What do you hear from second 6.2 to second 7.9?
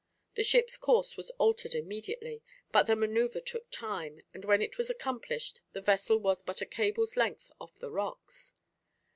but a cable's length off